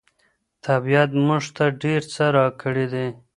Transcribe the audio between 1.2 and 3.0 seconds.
موږ ته ډېر څه راکړي